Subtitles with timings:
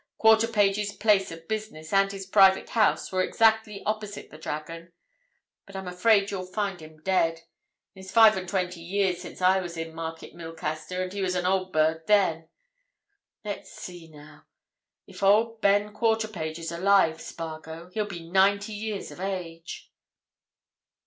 [0.19, 4.91] Quarterpage's place of business and his private house were exactly opposite the 'Dragon.'
[5.67, 9.93] But I'm afraid you'll find him dead—it's five and twenty years since I was in
[9.93, 12.49] Market Milcaster, and he was an old bird then.
[13.45, 14.45] Let's see, now.
[15.05, 19.91] If Old Ben Quarterpage is alive, Spargo, he'll be ninety years of age!"